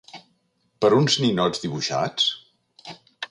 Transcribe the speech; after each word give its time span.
¿Per 0.85 0.89
uns 0.99 1.17
ninots 1.25 1.63
dibuixats? 1.67 2.27